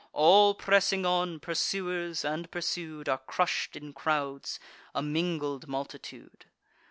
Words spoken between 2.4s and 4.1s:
pursued, Are crush'd in